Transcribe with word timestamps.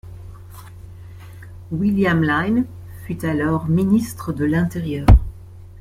William 1.71 2.23
Lyne 2.23 2.65
fut 3.05 3.23
alors 3.23 3.67
Ministre 3.69 4.33
de 4.33 4.45
l'Intérieur. 4.45 5.05